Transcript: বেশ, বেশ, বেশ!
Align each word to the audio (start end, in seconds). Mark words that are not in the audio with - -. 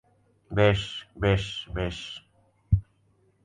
বেশ, 0.51 0.81
বেশ, 1.19 1.45
বেশ! 1.73 1.97